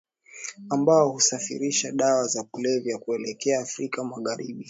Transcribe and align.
ambao 0.69 1.09
husafirisha 1.11 1.91
dawa 1.91 2.27
za 2.27 2.43
kulevya 2.43 2.97
kuelekea 2.97 3.59
afrika 3.61 4.03
magharibi 4.03 4.59